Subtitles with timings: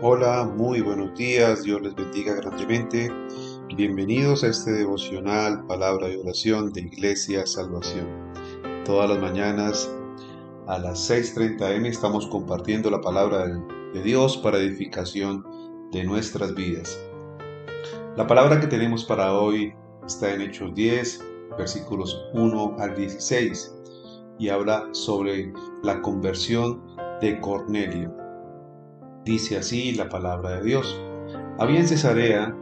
[0.00, 3.10] Hola, muy buenos días, Dios les bendiga grandemente.
[3.74, 8.06] Bienvenidos a este devocional Palabra de Oración de Iglesia Salvación.
[8.84, 9.92] Todas las mañanas
[10.68, 13.48] a las 6.30 am estamos compartiendo la palabra
[13.92, 15.44] de Dios para edificación
[15.90, 16.96] de nuestras vidas.
[18.16, 19.74] La palabra que tenemos para hoy
[20.06, 21.24] está en Hechos 10,
[21.58, 23.74] versículos 1 al 16,
[24.38, 26.84] y habla sobre la conversión
[27.20, 28.27] de Cornelio.
[29.28, 30.98] Dice así la palabra de Dios.
[31.58, 32.56] Había en Cesarea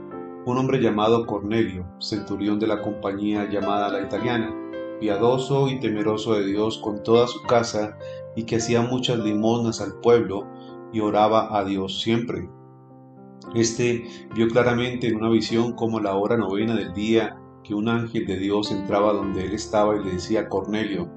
[0.46, 4.52] un hombre llamado Cornelio, centurión de la compañía llamada la italiana,
[4.98, 7.96] piadoso y temeroso de Dios con toda su casa
[8.34, 10.44] y que hacía muchas limonas al pueblo
[10.92, 12.50] y oraba a Dios siempre.
[13.54, 18.26] Este vio claramente en una visión como la hora novena del día que un ángel
[18.26, 21.08] de Dios entraba donde él estaba y le decía Cornelio.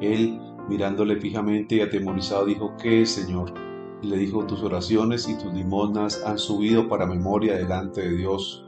[0.00, 3.65] Él, mirándole fijamente y atemorizado, dijo, ¿qué es, Señor?
[4.02, 8.64] Le dijo, tus oraciones y tus limonas han subido para memoria delante de Dios.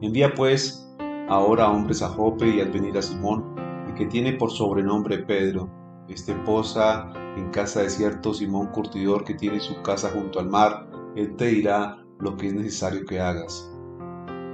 [0.00, 0.88] Envía pues
[1.28, 3.54] ahora hombres a Jope y al venir a Simón,
[3.86, 5.68] el que tiene por sobrenombre Pedro.
[6.08, 10.88] Este posa en casa de cierto Simón Curtidor que tiene su casa junto al mar.
[11.16, 13.70] Él te dirá lo que es necesario que hagas.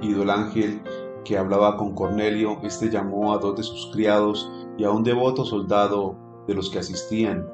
[0.01, 0.81] Y el ángel
[1.23, 5.45] que hablaba con Cornelio, este llamó a dos de sus criados y a un devoto
[5.45, 6.15] soldado
[6.47, 7.47] de los que asistían,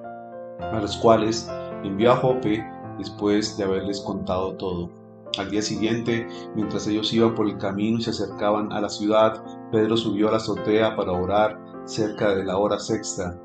[0.60, 1.50] a los cuales
[1.84, 2.64] envió a Jope
[2.98, 4.90] después de haberles contado todo.
[5.38, 9.44] Al día siguiente, mientras ellos iban por el camino y se acercaban a la ciudad,
[9.72, 13.40] Pedro subió a la azotea para orar cerca de la hora sexta.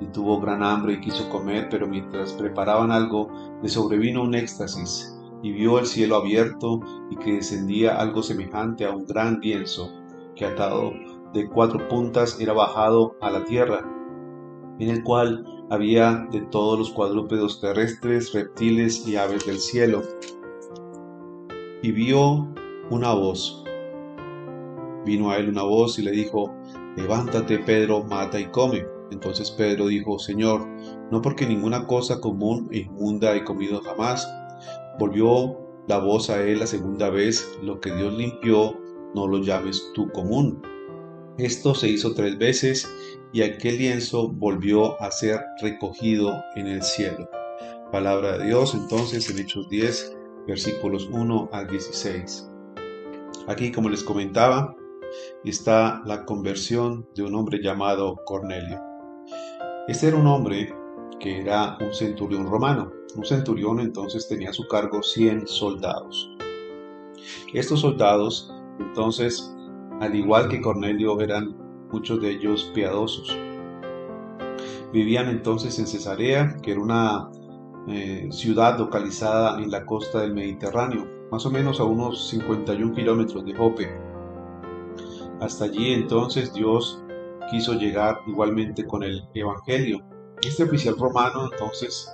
[0.00, 3.30] Y tuvo gran hambre y quiso comer, pero mientras preparaban algo,
[3.62, 8.90] le sobrevino un éxtasis, y vio el cielo abierto y que descendía algo semejante a
[8.90, 9.90] un gran lienzo,
[10.36, 10.92] que atado
[11.32, 13.80] de cuatro puntas era bajado a la tierra,
[14.78, 20.02] en el cual había de todos los cuadrúpedos terrestres, reptiles y aves del cielo.
[21.82, 22.48] Y vio
[22.90, 23.64] una voz.
[25.04, 26.54] Vino a él una voz y le dijo,
[26.96, 28.86] Levántate, Pedro, mata y come.
[29.10, 30.66] Entonces Pedro dijo, Señor,
[31.10, 34.28] no porque ninguna cosa común e inmunda he comido jamás.
[34.98, 35.58] Volvió
[35.88, 38.78] la voz a él la segunda vez, lo que Dios limpió,
[39.14, 40.62] no lo llames tú común.
[41.36, 42.88] Esto se hizo tres veces
[43.34, 47.28] y aquel lienzo volvió a ser recogido en el cielo.
[47.90, 52.48] Palabra de Dios entonces en Hechos 10, versículos 1 al 16.
[53.48, 54.76] Aquí, como les comentaba,
[55.44, 58.80] está la conversión de un hombre llamado Cornelio.
[59.88, 60.72] Este era un hombre
[61.18, 62.92] que era un centurión romano.
[63.16, 66.30] Un centurión entonces tenía a su cargo 100 soldados.
[67.52, 69.52] Estos soldados entonces,
[70.00, 71.63] al igual que Cornelio, eran
[71.94, 73.38] muchos de ellos piadosos.
[74.92, 77.30] Vivían entonces en Cesarea, que era una
[77.86, 83.44] eh, ciudad localizada en la costa del Mediterráneo, más o menos a unos 51 kilómetros
[83.44, 83.96] de Jope.
[85.40, 87.00] Hasta allí entonces Dios
[87.48, 90.00] quiso llegar igualmente con el Evangelio.
[90.44, 92.12] Este oficial romano entonces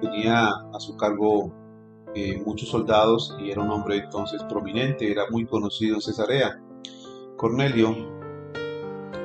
[0.00, 1.52] tenía a su cargo
[2.16, 6.60] eh, muchos soldados y era un hombre entonces prominente, era muy conocido en Cesarea.
[7.36, 8.19] Cornelio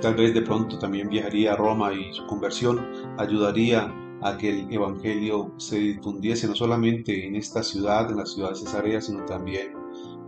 [0.02, 2.86] Tal vez de pronto también viajaría a Roma y su conversión
[3.18, 8.50] ayudaría a que el Evangelio se difundiese no solamente en esta ciudad, en la ciudad
[8.50, 9.74] de Cesarea, sino también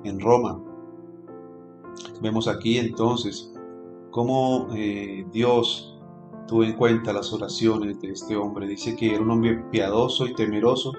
[0.04, 0.60] en Roma.
[2.22, 3.54] Vemos aquí entonces
[4.12, 5.98] cómo eh, Dios
[6.48, 8.68] tuvo en cuenta las oraciones de este hombre.
[8.68, 10.94] Dice que era un hombre piadoso y temeroso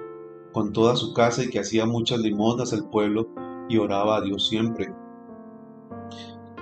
[0.52, 3.28] con toda su casa y que hacía muchas limonas al pueblo
[3.68, 4.92] y oraba a Dios siempre.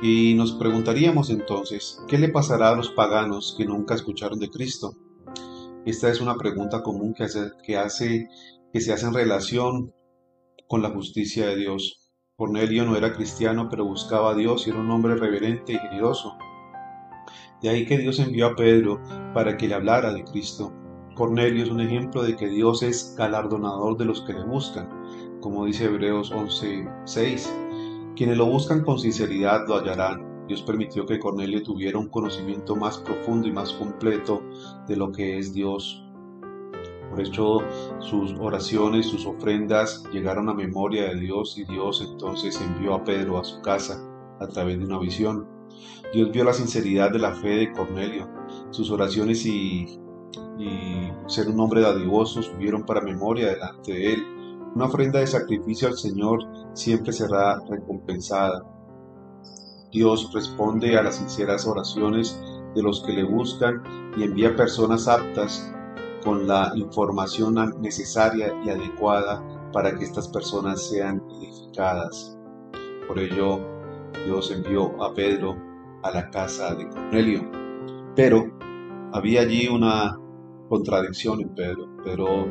[0.03, 4.95] Y nos preguntaríamos entonces, ¿qué le pasará a los paganos que nunca escucharon de Cristo?
[5.87, 9.95] Esta es una pregunta común que, hace, que, se hace en relación
[10.69, 12.11] con la justicia de Dios.
[12.37, 16.37] Cornelio no era cristiano, pero buscaba a Dios y era un hombre reverente y generoso.
[17.63, 19.01] De ahí que Dios envió a Pedro
[19.33, 20.75] para que le hablara de Cristo.
[21.15, 24.91] Cornelio es un ejemplo de que Dios es galardonador de los que le buscan,
[25.41, 27.66] como dice Hebreos 11:6.
[28.17, 30.47] Quienes lo buscan con sinceridad lo hallarán.
[30.49, 34.43] Dios permitió que Cornelio tuviera un conocimiento más profundo y más completo
[34.89, 36.03] de lo que es Dios.
[37.11, 37.63] Por eso
[37.99, 43.39] sus oraciones, sus ofrendas llegaron a memoria de Dios y Dios entonces envió a Pedro
[43.39, 44.03] a su casa
[44.41, 45.47] a través de una visión.
[46.15, 48.31] Dios vio la sinceridad de la fe de Cornelio.
[48.71, 50.01] Sus oraciones y,
[50.59, 54.36] y ser un hombre dadivoso subieron para memoria delante de él
[54.77, 56.41] una ofrenda de sacrificio al Señor
[56.75, 58.63] siempre será recompensada.
[59.91, 62.39] Dios responde a las sinceras oraciones
[62.75, 63.83] de los que le buscan
[64.19, 65.73] y envía personas aptas
[66.23, 69.43] con la información necesaria y adecuada
[69.73, 72.37] para que estas personas sean edificadas.
[73.09, 73.59] Por ello,
[74.27, 75.57] Dios envió a Pedro
[76.03, 77.51] a la casa de Cornelio.
[78.15, 78.45] Pero
[79.15, 80.19] había allí una
[80.69, 81.97] contradicción en Pedro.
[82.05, 82.47] Pedro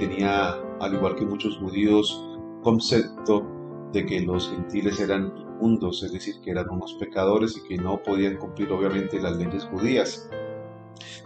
[0.00, 2.22] tenía, al igual que muchos judíos,
[2.62, 3.46] concepto
[3.92, 8.02] de que los gentiles eran inmundos, es decir, que eran unos pecadores y que no
[8.02, 10.28] podían cumplir obviamente las leyes judías.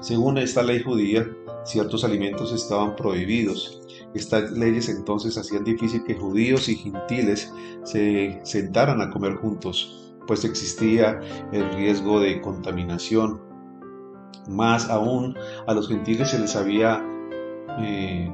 [0.01, 1.27] Según esta ley judía,
[1.65, 3.83] ciertos alimentos estaban prohibidos.
[4.15, 7.53] Estas leyes entonces hacían difícil que judíos y gentiles
[7.85, 11.21] se sentaran a comer juntos, pues existía
[11.53, 13.41] el riesgo de contaminación.
[14.49, 17.05] Más aún, a los gentiles se les había
[17.81, 18.33] eh,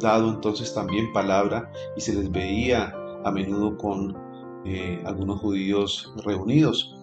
[0.00, 2.94] dado entonces también palabra y se les veía
[3.24, 4.16] a menudo con
[4.64, 6.96] eh, algunos judíos reunidos.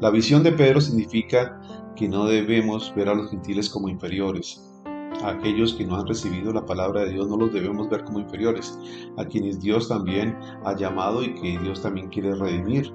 [0.00, 1.60] La visión de Pedro significa
[1.96, 4.66] que no debemos ver a los gentiles como inferiores.
[5.22, 8.20] A aquellos que no han recibido la palabra de Dios no los debemos ver como
[8.20, 8.78] inferiores,
[9.18, 12.92] a quienes Dios también ha llamado y que Dios también quiere redimir.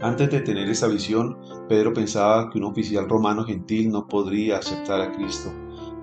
[0.00, 1.38] Antes de tener esa visión,
[1.68, 5.50] Pedro pensaba que un oficial romano gentil no podría aceptar a Cristo.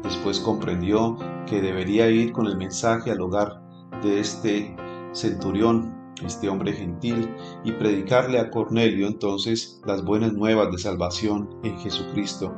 [0.05, 3.61] Después comprendió que debería ir con el mensaje al hogar
[4.01, 4.75] de este
[5.11, 7.29] centurión este hombre gentil,
[7.63, 12.53] y predicarle a Cornelio entonces las buenas nuevas de salvación en Jesucristo.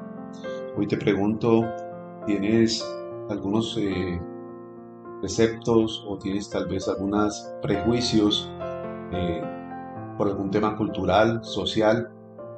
[0.78, 1.64] Hoy te pregunto,
[2.26, 2.86] ¿tienes
[3.30, 4.22] algunos eh,
[5.22, 8.52] preceptos o tienes tal vez algunos prejuicios
[9.12, 9.42] eh,
[10.18, 12.12] por algún tema cultural, social,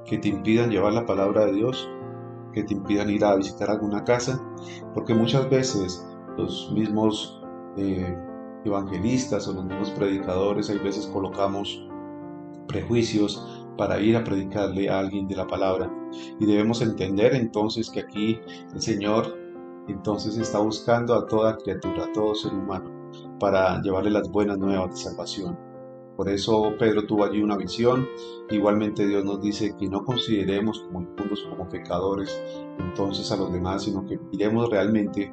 [0.06, 1.90] que te impidan llevar la palabra de Dios?
[2.60, 4.42] Que te impidan ir a visitar alguna casa,
[4.94, 6.06] porque muchas veces
[6.38, 7.42] los mismos
[7.78, 8.18] eh,
[8.66, 11.88] evangelistas o los mismos predicadores, hay veces colocamos
[12.68, 15.90] prejuicios para ir a predicarle a alguien de la palabra.
[16.40, 18.40] Y debemos entender entonces que aquí
[18.74, 19.38] el Señor
[19.88, 22.92] entonces está buscando a toda criatura, a todo ser humano,
[23.40, 25.69] para llevarle las buenas nuevas de salvación.
[26.20, 28.06] Por eso Pedro tuvo allí una visión.
[28.50, 32.44] Igualmente Dios nos dice que no consideremos como como pecadores,
[32.78, 35.32] entonces a los demás, sino que miremos realmente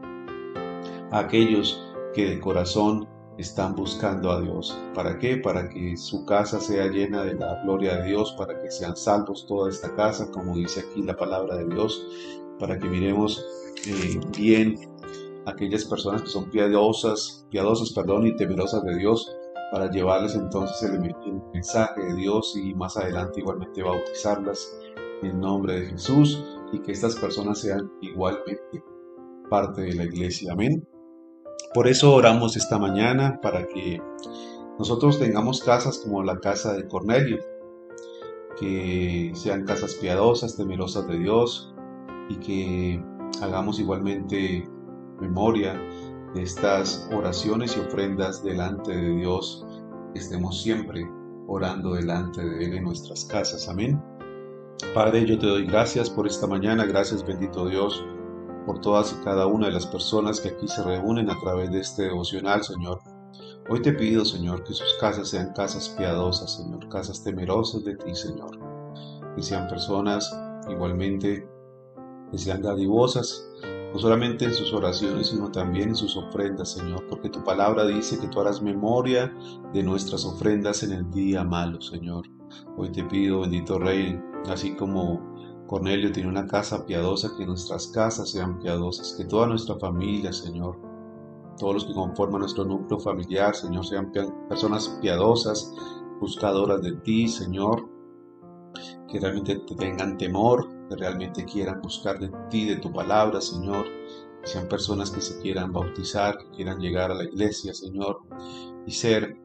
[1.10, 4.78] a aquellos que de corazón están buscando a Dios.
[4.94, 5.38] ¿Para qué?
[5.38, 9.44] Para que su casa sea llena de la gloria de Dios, para que sean salvos
[9.44, 12.06] toda esta casa, como dice aquí la palabra de Dios,
[12.60, 13.44] para que miremos
[13.88, 14.76] eh, bien
[15.46, 19.35] aquellas personas que son piadosas, piadosas, perdón, y temerosas de Dios,
[19.70, 21.14] para llevarles entonces el,
[21.52, 24.78] mensaje de Dios y más adelante igualmente bautizarlas
[25.22, 26.42] en nombre de Jesús
[26.72, 28.82] y que estas personas sean igualmente
[29.48, 30.52] parte de la iglesia.
[30.52, 30.86] Amén.
[31.72, 34.00] Por eso oramos esta mañana para que
[34.78, 37.38] nosotros tengamos casas como la casa de Cornelio,
[38.58, 41.74] que sean casas piadosas, temerosas de Dios
[42.28, 43.02] y que
[43.40, 44.68] hagamos igualmente
[45.20, 45.80] memoria
[46.38, 49.64] estas oraciones y ofrendas delante de Dios,
[50.14, 51.08] estemos siempre
[51.48, 53.68] orando delante de Él en nuestras casas.
[53.68, 54.02] Amén.
[54.94, 58.04] Padre, yo te doy gracias por esta mañana, gracias bendito Dios
[58.66, 61.80] por todas y cada una de las personas que aquí se reúnen a través de
[61.80, 63.00] este devocional, Señor.
[63.68, 68.14] Hoy te pido, Señor, que sus casas sean casas piadosas, Señor, casas temerosas de ti,
[68.14, 68.58] Señor.
[69.34, 70.37] Que sean personas
[70.68, 71.49] igualmente
[72.30, 73.49] que sean dadivosas,
[73.93, 78.19] no solamente en sus oraciones, sino también en sus ofrendas, Señor, porque tu palabra dice
[78.19, 79.35] que tú harás memoria
[79.73, 82.26] de nuestras ofrendas en el día malo, Señor.
[82.76, 85.21] Hoy te pido, bendito Rey, así como
[85.66, 90.78] Cornelio tiene una casa piadosa, que nuestras casas sean piadosas, que toda nuestra familia, Señor,
[91.59, 94.12] todos los que conforman nuestro núcleo familiar, Señor, sean
[94.49, 95.73] personas piadosas,
[96.21, 97.88] buscadoras de ti, Señor,
[99.09, 103.87] que realmente te tengan temor, que realmente quieran buscar de ti, de tu palabra, Señor,
[104.43, 108.21] que sean personas que se quieran bautizar, que quieran llegar a la iglesia, Señor,
[108.87, 109.37] y ser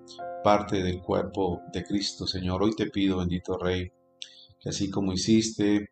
[0.43, 2.63] parte del cuerpo de Cristo, Señor.
[2.63, 3.91] Hoy te pido, bendito Rey,
[4.59, 5.91] que así como hiciste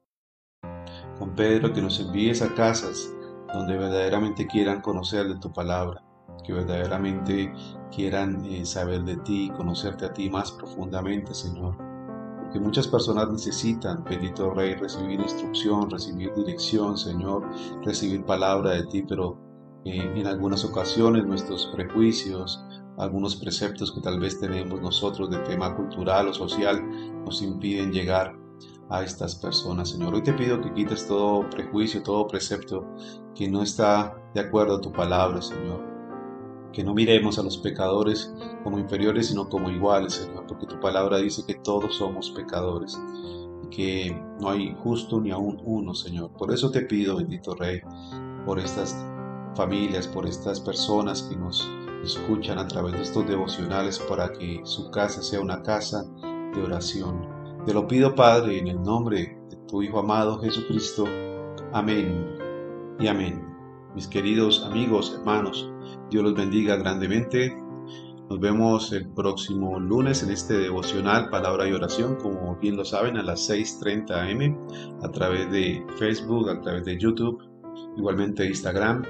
[1.17, 3.13] con Pedro que nos envíes a casas
[3.53, 6.03] donde verdaderamente quieran conocer de tu palabra,
[6.43, 7.51] que verdaderamente
[7.91, 11.88] quieran eh, saber de ti, conocerte a ti más profundamente, Señor.
[12.49, 17.47] Porque muchas personas necesitan, bendito Rey, recibir instrucción, recibir dirección, Señor,
[17.85, 19.37] recibir palabra de ti, pero
[19.85, 22.59] eh, en algunas ocasiones nuestros prejuicios,
[22.97, 26.83] algunos preceptos que tal vez tenemos nosotros de tema cultural o social
[27.23, 28.35] nos impiden llegar
[28.89, 30.15] a estas personas, Señor.
[30.15, 32.83] Hoy te pido que quites todo prejuicio, todo precepto
[33.35, 35.88] que no está de acuerdo a tu palabra, Señor.
[36.73, 38.33] Que no miremos a los pecadores
[38.63, 42.99] como inferiores, sino como iguales, Señor, porque tu palabra dice que todos somos pecadores
[43.63, 46.31] y que no hay justo ni aún uno, Señor.
[46.31, 47.81] Por eso te pido, bendito Rey,
[48.45, 48.95] por estas
[49.55, 51.67] familias, por estas personas que nos
[52.03, 56.05] escuchan a través de estos devocionales para que su casa sea una casa
[56.53, 57.27] de oración.
[57.65, 61.05] Te lo pido, Padre, en el nombre de tu Hijo amado Jesucristo.
[61.73, 62.37] Amén
[62.99, 63.48] y amén.
[63.95, 65.71] Mis queridos amigos, hermanos,
[66.09, 67.55] Dios los bendiga grandemente.
[68.29, 73.17] Nos vemos el próximo lunes en este devocional Palabra y Oración, como bien lo saben,
[73.17, 77.41] a las 6.30 am, a través de Facebook, a través de YouTube,
[77.97, 79.03] igualmente Instagram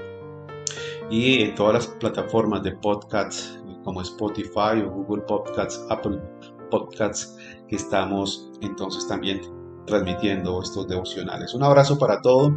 [1.09, 6.21] y en todas las plataformas de podcasts como Spotify o Google Podcasts, Apple
[6.69, 7.36] Podcasts,
[7.67, 9.41] que estamos entonces también
[9.86, 11.53] transmitiendo estos devocionales.
[11.53, 12.53] Un abrazo para todos,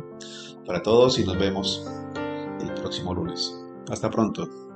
[0.66, 1.86] para todos y nos vemos
[2.82, 3.58] próximo lunes.
[3.88, 4.71] Hasta pronto.